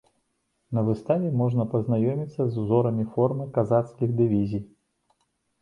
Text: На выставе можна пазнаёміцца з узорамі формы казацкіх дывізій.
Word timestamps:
На 0.77 0.83
выставе 0.87 1.27
можна 1.41 1.67
пазнаёміцца 1.75 2.41
з 2.55 2.63
узорамі 2.63 3.07
формы 3.13 3.47
казацкіх 3.59 4.17
дывізій. 4.23 4.67